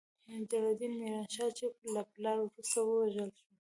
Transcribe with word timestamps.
جلال 0.49 0.65
الدین 0.71 0.93
میران 0.99 1.25
شاه، 1.35 1.51
چې 1.57 1.65
له 1.93 2.01
پلار 2.13 2.37
وروسته 2.41 2.79
ووژل 2.83 3.29
شو. 3.37 3.45